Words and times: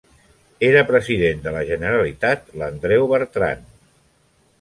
Era 0.69 0.79
President 0.91 1.43
de 1.43 1.53
la 1.55 1.61
Generalitat 1.71 2.49
l'Andreu 2.63 3.05
Bertran. 3.13 3.63